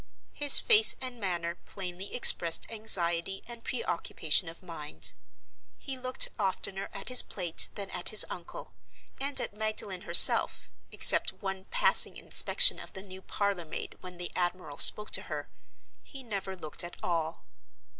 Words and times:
His 0.33 0.59
face 0.59 0.95
and 0.99 1.19
manner 1.19 1.53
plainly 1.67 2.15
expressed 2.15 2.65
anxiety 2.71 3.43
and 3.47 3.63
preoccupation 3.63 4.49
of 4.49 4.63
mind. 4.63 5.13
He 5.77 5.95
looked 5.95 6.29
oftener 6.39 6.89
at 6.91 7.09
his 7.09 7.21
plate 7.21 7.69
than 7.75 7.91
at 7.91 8.09
his 8.09 8.25
uncle, 8.27 8.73
and 9.19 9.39
at 9.39 9.53
Magdalen 9.53 10.01
herself 10.01 10.71
(except 10.91 11.33
one 11.33 11.65
passing 11.65 12.17
inspection 12.17 12.79
of 12.79 12.93
the 12.93 13.03
new 13.03 13.21
parlor 13.21 13.63
maid, 13.65 13.95
when 14.01 14.17
the 14.17 14.31
admiral 14.35 14.79
spoke 14.79 15.11
to 15.11 15.21
her) 15.21 15.49
he 16.01 16.23
never 16.23 16.55
looked 16.55 16.83
at 16.83 16.95
all. 17.03 17.45